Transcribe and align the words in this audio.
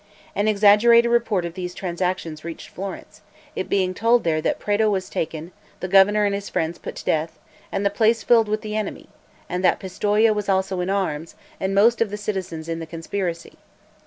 An 0.35 0.47
exaggerated 0.47 1.11
report 1.11 1.45
of 1.45 1.53
these 1.53 1.75
transactions 1.75 2.43
reached 2.43 2.69
Florence, 2.69 3.21
it 3.55 3.69
being 3.69 3.93
told 3.93 4.23
there 4.23 4.41
that 4.41 4.57
Prato 4.57 4.89
was 4.89 5.11
taken, 5.11 5.51
the 5.79 5.87
governor 5.87 6.25
and 6.25 6.33
his 6.33 6.49
friends 6.49 6.79
put 6.79 6.95
to 6.95 7.05
death, 7.05 7.37
and 7.71 7.85
the 7.85 7.91
place 7.91 8.23
filled 8.23 8.49
with 8.49 8.61
the 8.61 8.75
enemy; 8.75 9.09
and 9.47 9.63
that 9.63 9.79
Pistoia 9.79 10.33
was 10.33 10.49
also 10.49 10.79
in 10.79 10.89
arms, 10.89 11.35
and 11.59 11.75
most 11.75 12.01
of 12.01 12.09
the 12.09 12.17
citizens 12.17 12.67
in 12.67 12.79
the 12.79 12.87
conspiracy. 12.87 13.59